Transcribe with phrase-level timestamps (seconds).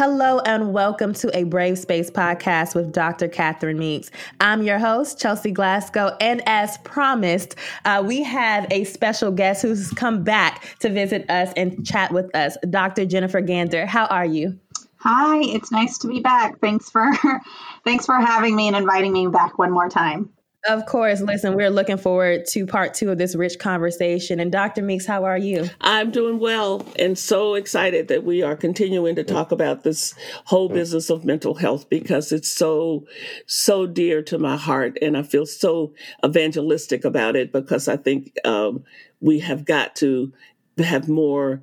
[0.00, 3.28] Hello and welcome to a Brave Space podcast with Dr.
[3.28, 4.10] Catherine Meeks.
[4.40, 9.90] I'm your host, Chelsi Glasgow, and as promised, uh, we have a special guest who's
[9.90, 13.04] come back to visit us and chat with us, Dr.
[13.04, 13.84] Jennifer Gander.
[13.84, 14.58] How are you?
[15.00, 16.58] Hi, it's nice to be back.
[16.60, 17.06] Thanks for
[17.84, 20.30] thanks for having me and inviting me back one more time.
[20.68, 21.22] Of course.
[21.22, 24.40] Listen, we're looking forward to part two of this rich conversation.
[24.40, 24.82] And Dr.
[24.82, 25.70] Meeks, how are you?
[25.80, 30.14] I'm doing well and so excited that we are continuing to talk about this
[30.44, 33.06] whole business of mental health because it's so,
[33.46, 34.98] so dear to my heart.
[35.00, 38.84] And I feel so evangelistic about it because I think um,
[39.20, 40.30] we have got to
[40.78, 41.62] have more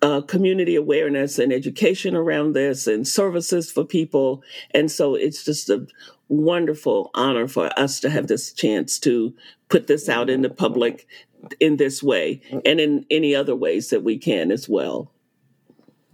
[0.00, 4.42] uh, community awareness and education around this and services for people.
[4.72, 5.86] And so it's just a
[6.28, 9.34] wonderful honor for us to have this chance to
[9.68, 11.06] put this out in the public
[11.60, 15.10] in this way and in any other ways that we can as well.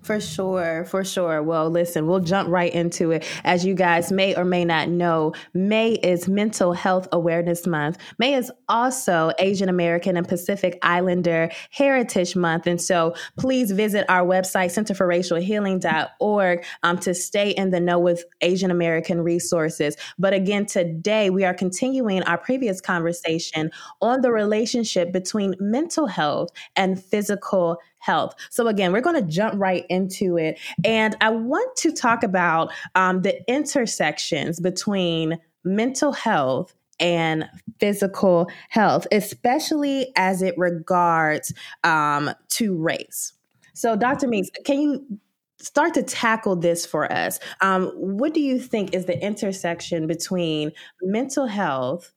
[0.03, 1.43] For sure, for sure.
[1.43, 3.27] Well, listen, we'll jump right into it.
[3.45, 7.99] As you guys may or may not know, May is Mental Health Awareness Month.
[8.19, 12.69] May is also Asian American and Pacific Islander Heritage Month.
[12.69, 18.71] And so please visit our website, centerforracialhealing.org, um, to stay in the know with Asian
[18.71, 19.97] American resources.
[20.17, 26.51] But again, today we are continuing our previous conversation on the relationship between mental health
[26.77, 27.79] and physical
[28.09, 28.35] health.
[28.49, 30.59] So, again, we're going to jump right into it.
[30.83, 39.07] And I want to talk about um, the intersections between mental health and physical health,
[39.13, 41.53] especially as it regards
[41.85, 43.35] um, to race.
[43.75, 44.27] So, Dr.
[44.27, 45.19] Meeks, can you
[45.61, 47.39] start to tackle this for us?
[47.61, 50.73] Um, what do you think is the intersection between
[51.03, 52.13] mental health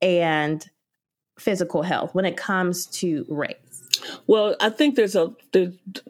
[0.00, 0.64] and
[1.38, 3.56] physical health when it comes to race?
[4.26, 5.32] Well, I think there's a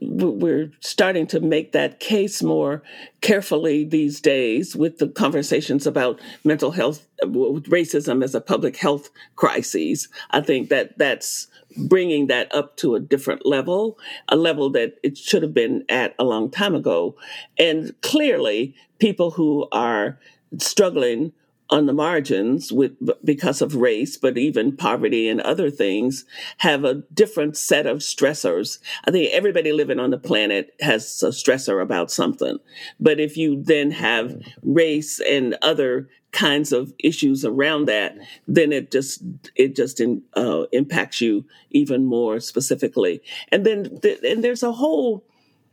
[0.01, 2.83] we're starting to make that case more
[3.21, 10.09] carefully these days with the conversations about mental health, racism as a public health crisis.
[10.31, 15.19] I think that that's bringing that up to a different level, a level that it
[15.19, 17.17] should have been at a long time ago.
[17.59, 20.19] And clearly, people who are
[20.59, 21.33] struggling
[21.71, 22.93] on the margins with
[23.25, 26.25] because of race but even poverty and other things
[26.59, 28.79] have a different set of stressors.
[29.07, 32.59] I think everybody living on the planet has a stressor about something.
[33.01, 38.17] But if you then have race and other kinds of issues around that
[38.49, 39.23] then it just
[39.55, 43.23] it just in, uh, impacts you even more specifically.
[43.51, 45.25] And then th- and there's a whole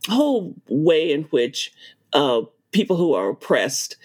[0.07, 1.73] whole way in which
[2.13, 2.41] uh,
[2.71, 3.97] people who are oppressed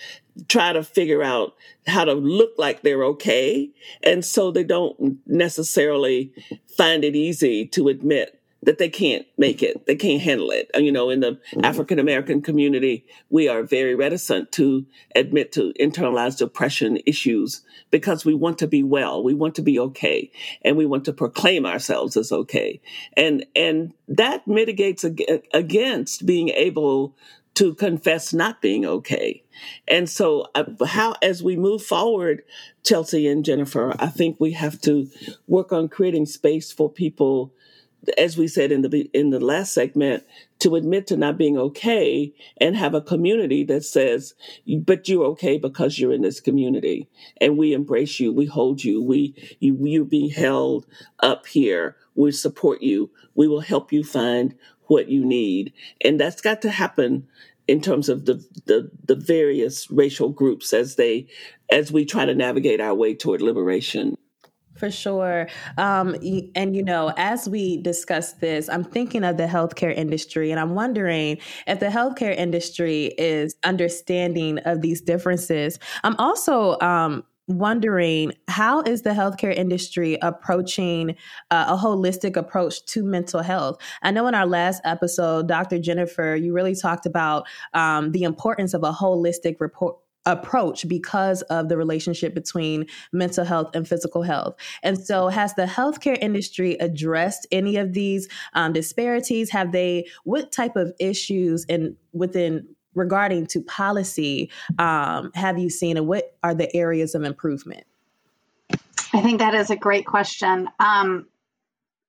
[0.49, 1.55] try to figure out
[1.87, 3.71] how to look like they're okay.
[4.03, 6.33] And so they don't necessarily
[6.77, 10.71] find it easy to admit that they can't make it, they can't handle it.
[10.75, 11.65] You know, in the mm-hmm.
[11.65, 18.35] African American community, we are very reticent to admit to internalized oppression issues because we
[18.35, 20.33] want to be well, we want to be okay,
[20.63, 22.81] and we want to proclaim ourselves as okay.
[23.17, 27.15] And and that mitigates ag- against being able
[27.57, 29.43] to confess not being okay.
[29.89, 32.43] And so, uh, how, as we move forward,
[32.85, 35.09] Chelsi and Jennifer, I think we have to
[35.49, 37.55] work on creating space for people,
[38.19, 40.25] as we said in the in the last segment,
[40.61, 44.35] to admit to not being okay and have a community that says,
[44.85, 47.09] "But you're okay because you're in this community,
[47.41, 50.87] and we embrace you, we hold you, we you, you're being held
[51.21, 54.55] up here, we support you, we will help you find
[54.87, 55.73] what you need.
[56.01, 57.27] And that's got to happen
[57.69, 61.27] in terms of the, the, the various racial groups as they
[61.71, 64.17] as we try to navigate our way toward liberation.
[64.77, 65.49] For sure.
[65.79, 66.15] Um,
[66.55, 70.75] and, you know, as we discuss this, I'm thinking of the healthcare industry, and I'm
[70.75, 75.79] wondering if the healthcare industry is understanding of these differences.
[76.05, 81.17] I'm also um, wondering how is the healthcare industry approaching
[81.51, 86.35] uh, a holistic approach to mental health i know in our last episode dr jennifer
[86.35, 89.97] you really talked about um, the importance of a holistic report
[90.27, 94.57] approach because of the relationship between mental health and physical health.
[94.83, 99.51] And so, has the healthcare industry addressed any of these um, disparities?
[99.51, 102.67] Have they, what type of issues and within
[102.97, 107.85] regarding to policy um, have you seen and what are the areas of improvement?
[109.13, 110.69] I think that is a great question.
[110.79, 111.27] Um,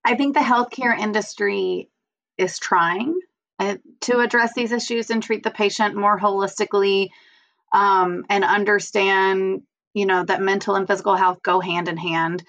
[0.04, 1.90] I think the healthcare industry
[2.38, 3.20] is trying
[3.60, 7.10] uh, to address these issues and treat the patient more holistically
[7.74, 9.64] um, and understand,
[9.94, 12.44] you know, that mental and physical health go hand in hand.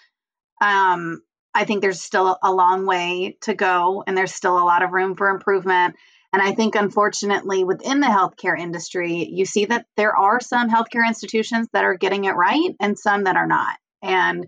[0.61, 1.23] Um,
[1.55, 4.93] I think there's still a long way to go and there's still a lot of
[4.93, 5.97] room for improvement.
[6.33, 11.07] And I think, unfortunately, within the healthcare industry, you see that there are some healthcare
[11.07, 13.77] institutions that are getting it right and some that are not.
[14.03, 14.47] And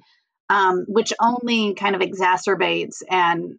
[0.50, 3.58] um, which only kind of exacerbates and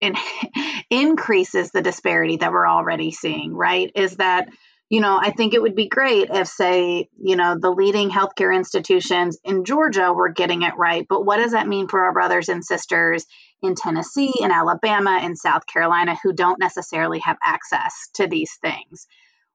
[0.00, 0.14] in,
[0.90, 3.90] increases the disparity that we're already seeing, right?
[3.94, 4.48] Is that
[4.88, 8.54] you know, I think it would be great if, say, you know, the leading healthcare
[8.54, 11.04] institutions in Georgia were getting it right.
[11.08, 13.26] But what does that mean for our brothers and sisters
[13.62, 19.08] in Tennessee, in Alabama, in South Carolina who don't necessarily have access to these things?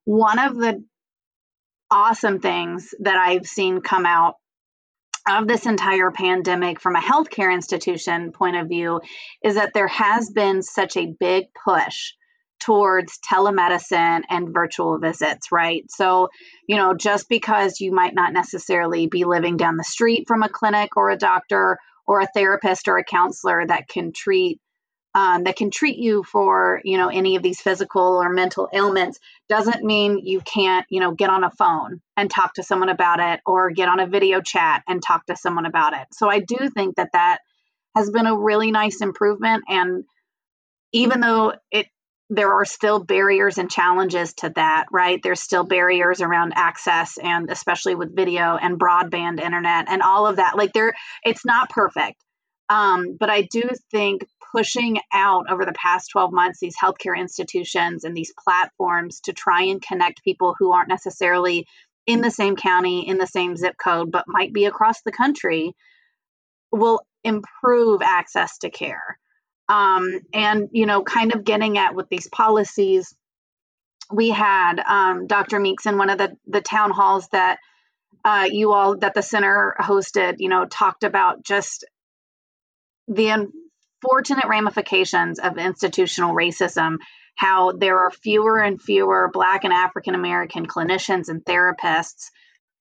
[0.03, 0.83] One of the
[1.89, 4.35] awesome things that I've seen come out
[5.29, 8.99] of this entire pandemic from a healthcare institution point of view
[9.43, 12.13] is that there has been such a big push
[12.61, 15.83] towards telemedicine and virtual visits, right?
[15.89, 16.29] So,
[16.67, 20.49] you know, just because you might not necessarily be living down the street from a
[20.49, 21.77] clinic or a doctor
[22.07, 24.59] or a therapist or a counselor that can treat
[25.13, 29.19] um, that can treat you for you know any of these physical or mental ailments
[29.49, 33.19] doesn't mean you can't you know get on a phone and talk to someone about
[33.19, 36.39] it or get on a video chat and talk to someone about it so i
[36.39, 37.39] do think that that
[37.93, 40.05] has been a really nice improvement and
[40.93, 41.87] even though it
[42.33, 45.19] there are still barriers and challenges to that, right?
[45.21, 50.37] There's still barriers around access and especially with video and broadband internet and all of
[50.37, 50.55] that.
[50.55, 50.93] Like there
[51.25, 52.23] it's not perfect.
[52.69, 58.05] Um, but I do think pushing out over the past 12 months these healthcare institutions
[58.05, 61.67] and these platforms to try and connect people who aren't necessarily
[62.07, 65.73] in the same county, in the same zip code, but might be across the country
[66.71, 69.19] will improve access to care
[69.71, 73.15] um, and you know kind of getting at with these policies
[74.11, 77.57] we had um, dr meeks in one of the, the town halls that
[78.23, 81.85] uh, you all that the center hosted you know talked about just
[83.07, 86.97] the unfortunate ramifications of institutional racism
[87.35, 92.25] how there are fewer and fewer black and african american clinicians and therapists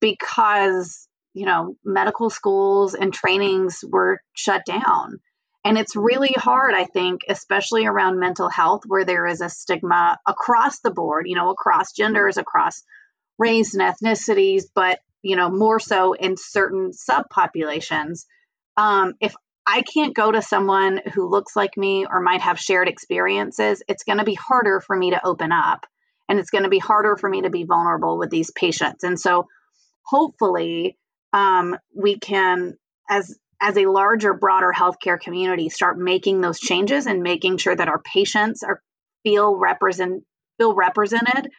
[0.00, 5.20] because you know medical schools and trainings were shut down
[5.65, 10.19] and it's really hard, I think, especially around mental health, where there is a stigma
[10.27, 12.83] across the board, you know, across genders, across
[13.39, 18.25] race and ethnicities, but, you know, more so in certain subpopulations.
[18.77, 19.35] Um, if
[19.67, 24.05] I can't go to someone who looks like me or might have shared experiences, it's
[24.05, 25.87] going to be harder for me to open up
[26.29, 29.05] and it's going to be harder for me to be vulnerable with these patients.
[29.05, 29.47] And so
[30.07, 30.97] hopefully
[31.33, 32.79] um, we can,
[33.09, 37.89] as as a larger, broader healthcare community, start making those changes and making sure that
[37.89, 38.81] our patients are
[39.23, 40.25] feel represent
[40.59, 41.51] feel represented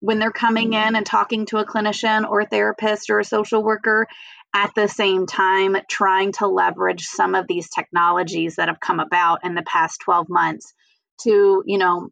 [0.00, 0.88] when they're coming mm-hmm.
[0.88, 4.06] in and talking to a clinician or a therapist or a social worker
[4.54, 9.44] at the same time trying to leverage some of these technologies that have come about
[9.44, 10.74] in the past 12 months
[11.22, 12.08] to you know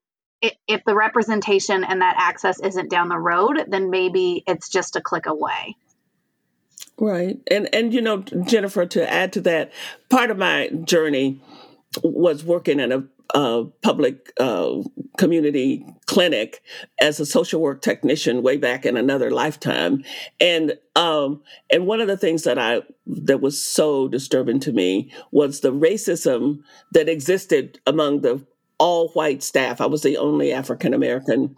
[0.67, 5.01] if the representation and that access isn't down the road then maybe it's just a
[5.01, 5.77] click away
[7.01, 7.39] Right.
[7.51, 9.73] And and you know, Jennifer, to add to that,
[10.11, 11.41] part of my journey
[12.05, 14.83] was working in a uh, public uh,
[15.17, 16.63] community clinic
[17.01, 20.05] as a social work technician way back in another lifetime,
[20.41, 25.11] and um, and one of the things that I that was so disturbing to me
[25.31, 26.59] was the racism
[26.93, 28.45] that existed among the
[28.79, 29.81] all white staff.
[29.81, 31.57] I was the only African American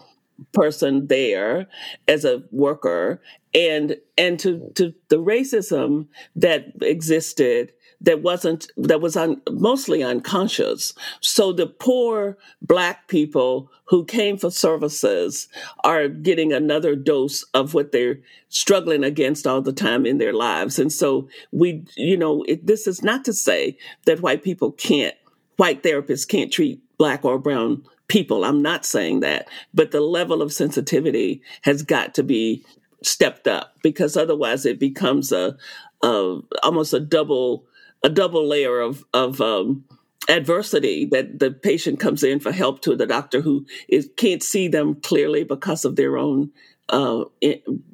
[0.52, 1.66] person there
[2.08, 3.20] as a worker
[3.54, 6.06] and and to to the racism
[6.36, 7.72] that existed
[8.02, 10.92] that wasn't that was un, mostly unconscious.
[11.20, 15.48] So the poor black people who came for services
[15.84, 18.18] are getting another dose of what they're
[18.48, 20.78] struggling against all the time in their lives.
[20.78, 25.14] And so we you know it, this is not to say that white people can't
[25.56, 28.44] white therapists can't treat black or brown people.
[28.44, 32.64] I'm not saying that, but the level of sensitivity has got to be
[33.02, 35.56] stepped up because otherwise it becomes a,
[36.02, 37.66] a almost a double
[38.02, 39.84] a double layer of of um,
[40.28, 44.68] adversity that the patient comes in for help to the doctor who is can't see
[44.68, 46.50] them clearly because of their own
[46.88, 47.24] uh,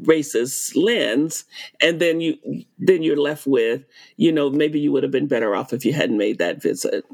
[0.02, 1.44] racist lens,
[1.80, 2.36] and then you
[2.78, 3.84] then you're left with
[4.16, 7.04] you know maybe you would have been better off if you hadn't made that visit.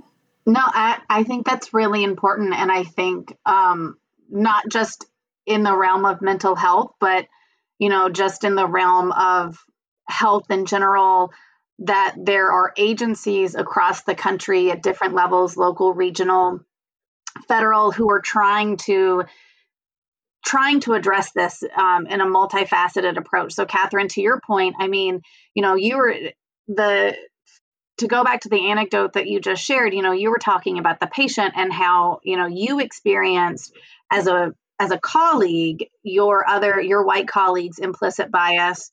[0.46, 2.54] No, I, I think that's really important.
[2.54, 3.96] And I think um,
[4.28, 5.06] not just
[5.46, 7.26] in the realm of mental health, but,
[7.78, 9.58] you know, just in the realm of
[10.06, 11.32] health in general,
[11.80, 16.60] that there are agencies across the country at different levels local, regional,
[17.48, 19.24] federal who are trying to
[20.44, 23.54] trying to address this um, in a multifaceted approach.
[23.54, 25.22] So, Catherine, to your point, I mean,
[25.54, 26.14] you know, you were
[26.68, 27.16] the
[27.98, 30.78] to go back to the anecdote that you just shared, you know, you were talking
[30.78, 33.72] about the patient and how, you know, you experienced
[34.10, 38.90] as a as a colleague your other your white colleagues implicit bias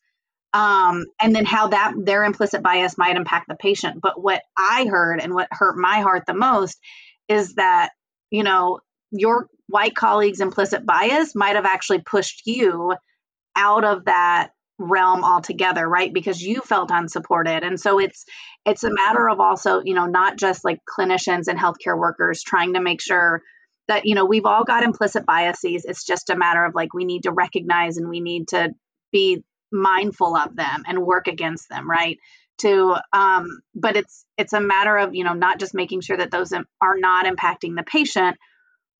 [0.53, 4.01] um, and then how that their implicit bias might impact the patient.
[4.01, 6.79] But what i heard and what hurt my heart the most
[7.27, 7.89] is that
[8.29, 8.79] you know
[9.12, 12.93] your white colleagues implicit bias might have actually pushed you
[13.55, 14.51] out of that
[14.82, 16.14] realm altogether right?
[16.14, 17.64] Because you felt unsupported.
[17.64, 18.26] And so it's
[18.66, 22.74] it's a matter of also you know not just like clinicians and healthcare workers trying
[22.74, 23.42] to make sure
[23.88, 25.86] that you know we've all got implicit biases.
[25.86, 28.74] It's just a matter of like we need to recognize and we need to
[29.12, 32.18] be mindful of them and work against them right?
[32.60, 36.32] To um but it's it's a matter of you know not just making sure that
[36.32, 38.38] those are not impacting the patient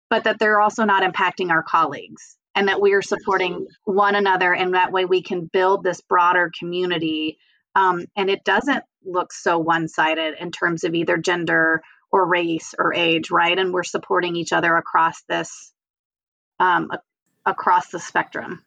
[0.10, 4.54] but that they're also not impacting our colleagues and that we are supporting one another
[4.54, 7.38] and that way we can build this broader community
[7.76, 11.82] um, and it doesn't look so one-sided in terms of either gender
[12.12, 13.58] or race or age right?
[13.58, 15.74] And we're supporting each other across this
[16.60, 16.92] um,
[17.46, 18.64] across the spectrum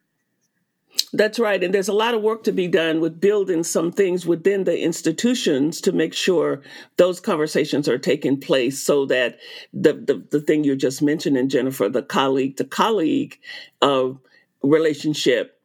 [1.13, 1.63] that's right.
[1.63, 4.79] And there's a lot of work to be done with building some things within the
[4.79, 6.63] institutions to make sure
[6.97, 9.39] those conversations are taking place so that
[9.73, 13.39] the, the, the thing you just mentioned, Jennifer, the colleague to colleague
[13.81, 14.11] uh,
[14.63, 15.61] relationship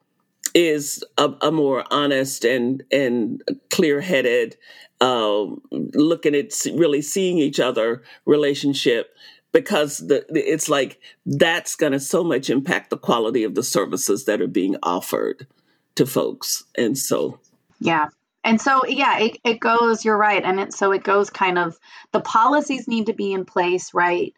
[0.54, 4.58] is a, a, more honest and, and clear headed,
[5.02, 9.16] uh, looking at really seeing each other relationship
[9.52, 14.26] because the, it's like that's going to so much impact the quality of the services
[14.26, 15.48] that are being offered
[15.96, 16.64] to folks.
[16.78, 17.40] And so
[17.80, 18.08] yeah.
[18.44, 20.44] And so yeah it, it goes you're right.
[20.44, 21.78] And it so it goes kind of
[22.12, 24.34] the policies need to be in place right?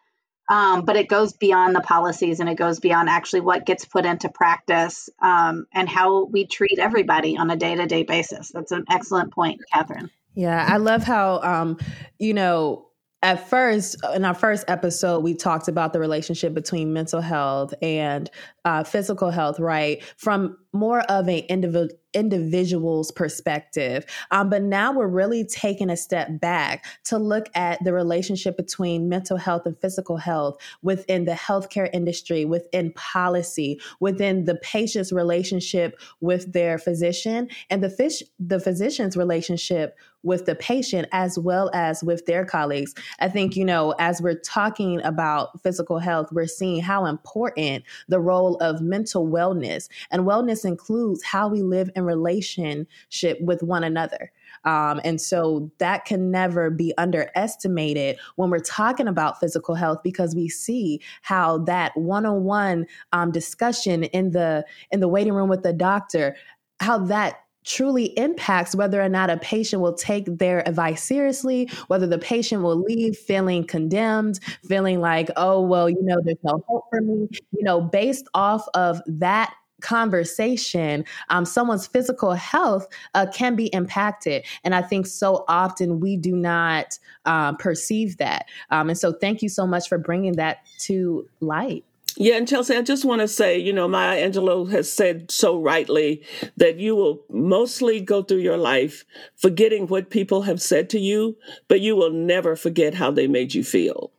[0.48, 4.04] Um, but it goes beyond the policies and it goes beyond actually what gets put
[4.04, 8.50] into practice um, and how we treat everybody on a day-to-day basis.
[8.52, 10.10] That's an excellent point catherine.
[10.34, 11.78] Yeah i love how um,
[12.18, 12.88] you know
[13.22, 18.28] at first, in our first episode, we talked about the relationship between mental health and
[18.64, 20.02] uh, physical health, right?
[20.16, 24.04] From more of an individual individual's perspective.
[24.30, 29.08] Um, but now we're really taking a step back to look at the relationship between
[29.08, 35.98] mental health and physical health within the healthcare industry, within policy, within the patient's relationship
[36.20, 42.04] with their physician, and the fish the physician's relationship with the patient as well as
[42.04, 42.94] with their colleagues.
[43.18, 48.20] I think, you know, as we're talking about physical health, we're seeing how important the
[48.20, 54.32] role of mental wellness and wellness includes how we live in relationship with one another.
[54.64, 60.34] Um, and so that can never be underestimated when we're talking about physical health because
[60.34, 65.72] we see how that one-on-one um, discussion in the in the waiting room with the
[65.72, 66.36] doctor,
[66.80, 72.06] how that truly impacts whether or not a patient will take their advice seriously, whether
[72.06, 76.84] the patient will leave feeling condemned, feeling like, oh, well, you know, there's no hope
[76.90, 83.54] for me, you know, based off of that conversation, um, someone's physical health uh, can
[83.54, 84.44] be impacted.
[84.64, 88.46] And I think so often we do not um, perceive that.
[88.70, 91.84] Um, and so thank you so much for bringing that to light.
[92.16, 95.58] Yeah, and Chelsi, I just want to say, you know, Maya Angelou has said so
[95.58, 96.22] rightly
[96.58, 99.04] that you will mostly go through your life
[99.36, 101.36] forgetting what people have said to you,
[101.68, 104.12] but you will never forget how they made you feel.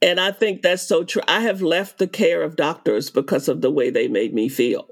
[0.00, 1.22] And I think that's so true.
[1.26, 4.88] I have left the care of doctors because of the way they made me feel,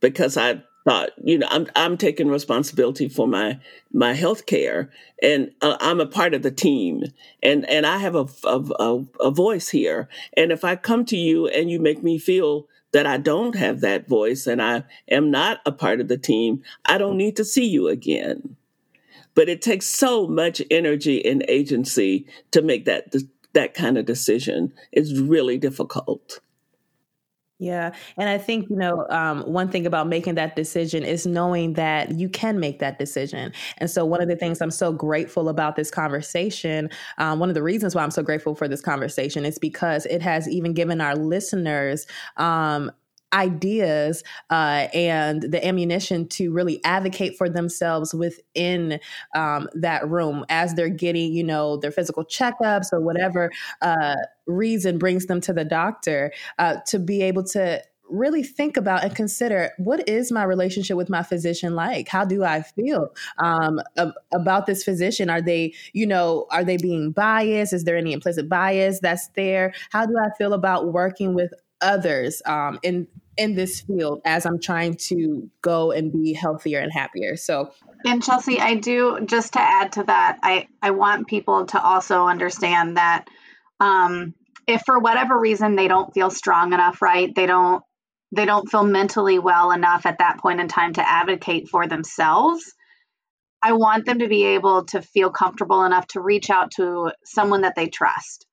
[0.00, 3.58] because I thought, you know, I'm I'm taking responsibility for my
[3.92, 4.90] my health care,
[5.22, 7.04] and uh, I'm a part of the team,
[7.42, 10.08] and and I have a, a a voice here.
[10.36, 13.80] And if I come to you and you make me feel that I don't have
[13.80, 17.44] that voice and I am not a part of the team, I don't need to
[17.44, 18.56] see you again.
[19.34, 23.12] But it takes so much energy and agency to make that
[23.54, 24.72] that kind of decision.
[24.92, 26.40] It's really difficult.
[27.64, 27.94] Yeah.
[28.18, 32.12] And I think, you know, um, one thing about making that decision is knowing that
[32.12, 33.54] you can make that decision.
[33.78, 37.54] And so, one of the things I'm so grateful about this conversation, um, one of
[37.54, 41.00] the reasons why I'm so grateful for this conversation is because it has even given
[41.00, 42.06] our listeners
[42.36, 42.90] um,
[43.34, 49.00] ideas uh, and the ammunition to really advocate for themselves within
[49.34, 53.50] um, that room as they're getting, you know, their physical checkups or whatever
[53.82, 54.14] uh,
[54.46, 59.16] reason brings them to the doctor uh, to be able to really think about and
[59.16, 62.06] consider what is my relationship with my physician like?
[62.06, 63.80] How do i feel um,
[64.32, 65.30] about this physician?
[65.30, 67.72] Are they you know are they being biased?
[67.72, 69.72] Is there any implicit bias that's there?
[69.90, 74.60] How do i feel about working with others um, in in this field as I'm
[74.60, 77.36] trying to go and be healthier and happier.
[77.36, 77.72] So,
[78.04, 82.26] and Chelsi, I do just to add to that, I I want people to also
[82.26, 83.28] understand that
[83.80, 84.34] um,
[84.66, 87.34] if for whatever reason they don't feel strong enough, right?
[87.34, 87.82] They don't
[88.32, 92.74] they don't feel mentally well enough at that point in time to advocate for themselves.
[93.62, 97.62] I want them to be able to feel comfortable enough to reach out to someone
[97.62, 98.46] that they trust.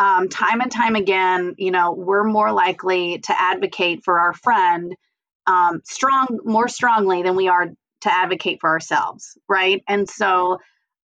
[0.00, 4.94] Um, time and time again, you know, we're more likely to advocate for our friend
[5.46, 9.82] um, strong, more strongly than we are to advocate for ourselves, right?
[9.86, 10.58] And so,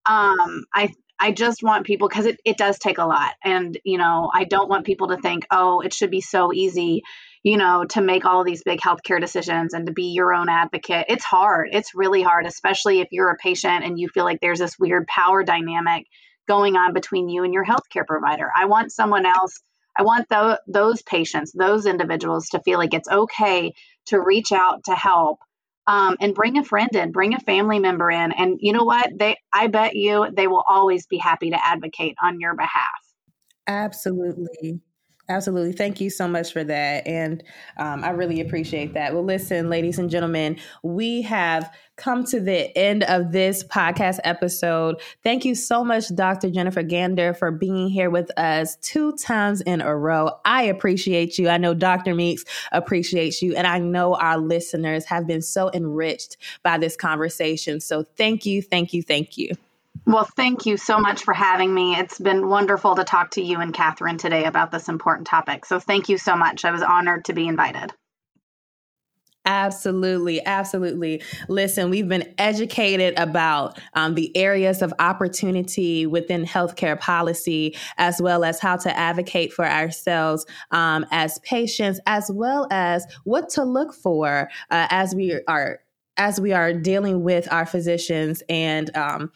[0.08, 3.34] um, I I just want people because it, it does take a lot.
[3.44, 7.02] And, you know, I don't want people to think, oh, it should be so easy,
[7.42, 11.06] you know, to make all these big healthcare decisions and to be your own advocate.
[11.08, 11.68] It's hard.
[11.72, 15.06] It's really hard, especially if you're a patient and you feel like there's this weird
[15.06, 16.06] power dynamic
[16.46, 18.50] going on between you and your healthcare provider.
[18.56, 19.58] I want someone else.
[19.98, 23.72] I want the, those patients, those individuals to feel like it's okay
[24.06, 25.38] to reach out to help
[25.86, 28.32] um, and bring a friend in, bring a family member in.
[28.32, 29.10] And you know what?
[29.16, 32.82] They, I bet you they will always be happy to advocate on your behalf.
[33.66, 34.80] Absolutely.
[35.28, 35.72] Absolutely.
[35.72, 37.04] Thank you so much for that.
[37.04, 37.42] And
[37.78, 39.12] um, I really appreciate that.
[39.12, 45.00] Well, listen, ladies and gentlemen, we have come to the end of this podcast episode.
[45.24, 46.50] Thank you so much, Dr.
[46.50, 50.30] Jennifer Gander, for being here with us two times in a row.
[50.44, 51.48] I appreciate you.
[51.48, 52.14] I know Dr.
[52.14, 53.56] Meeks appreciates you.
[53.56, 57.80] And I know our listeners have been so enriched by this conversation.
[57.80, 59.54] So thank you, thank you, thank you.
[60.04, 61.94] Well, thank you so much for having me.
[61.94, 65.64] It's been wonderful to talk to you and Catherine today about this important topic.
[65.64, 66.64] So thank you so much.
[66.64, 67.92] I was honored to be invited.
[69.46, 71.22] Absolutely, absolutely.
[71.48, 78.44] Listen, we've been educated about um, the areas of opportunity within healthcare policy, as well
[78.44, 83.94] as how to advocate for ourselves um, as patients, as well as what to look
[83.94, 85.78] for uh, as we are
[86.18, 89.30] as we are dealing with our physicians and um,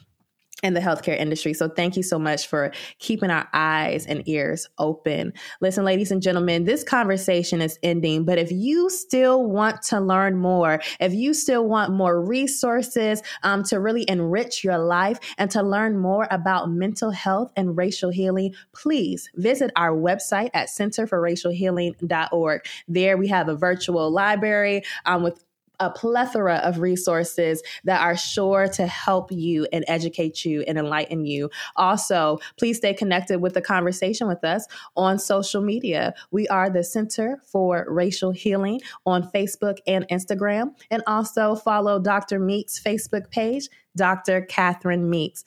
[0.62, 1.54] in the healthcare industry.
[1.54, 5.32] So thank you so much for keeping our eyes and ears open.
[5.60, 10.36] Listen, ladies and gentlemen, this conversation is ending, but if you still want to learn
[10.36, 15.62] more, if you still want more resources um, to really enrich your life and to
[15.62, 22.64] learn more about mental health and racial healing, please visit our website at centerforracialhealing.org.
[22.88, 25.44] There we have a virtual library um, with
[25.80, 31.24] a plethora of resources that are sure to help you and educate you and enlighten
[31.24, 31.50] you.
[31.76, 34.66] Also, please stay connected with the conversation with us
[34.96, 36.14] on social media.
[36.30, 40.74] We are the Center for Racial Healing on Facebook and Instagram.
[40.90, 42.38] And also follow Dr.
[42.38, 44.42] Meeks' Facebook page, Dr.
[44.42, 45.44] Catherine Meeks.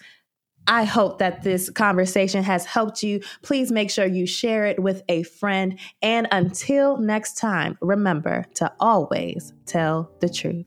[0.68, 3.22] I hope that this conversation has helped you.
[3.42, 5.78] Please make sure you share it with a friend.
[6.02, 10.66] And until next time, remember to always tell the truth.